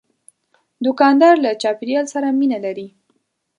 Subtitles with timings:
[0.85, 2.87] دوکاندار له چاپیریال سره مینه لري.